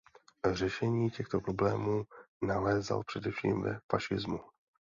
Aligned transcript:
Řešení 0.53 1.09
těchto 1.09 1.41
problémů 1.41 2.03
nalézal 2.41 3.03
především 3.03 3.61
ve 3.61 3.79
fašismu. 3.91 4.39